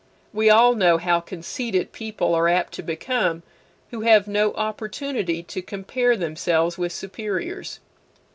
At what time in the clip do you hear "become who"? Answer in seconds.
2.81-4.01